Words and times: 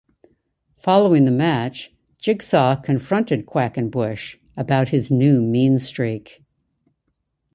Following 0.81 1.25
the 1.25 1.29
match, 1.31 1.93
Jigsaw 2.17 2.75
confronted 2.81 3.45
Quackenbush 3.45 4.37
about 4.57 4.89
his 4.89 5.11
new 5.11 5.43
mean 5.43 5.77
streak. 5.77 6.41